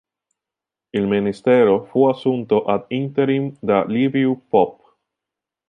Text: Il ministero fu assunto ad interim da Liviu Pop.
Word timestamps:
Il 0.93 1.05
ministero 1.05 1.83
fu 1.85 2.07
assunto 2.07 2.63
ad 2.65 2.85
interim 2.87 3.55
da 3.59 3.85
Liviu 3.85 4.33
Pop. 4.47 4.81